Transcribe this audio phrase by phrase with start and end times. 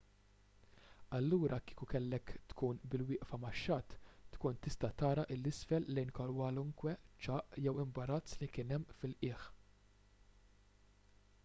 [1.17, 3.91] allura kieku kellek tkun bil-wieqfa max-xatt
[4.37, 9.47] tkun tista' tara l isfel lejn kwalunkwe ċagħaq jew imbarazz li kien hemm fil-qiegħ